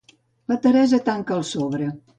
[0.51, 1.97] La Teresa tanca el sobre.